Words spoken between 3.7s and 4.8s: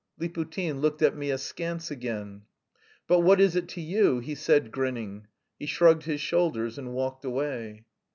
you?" he said,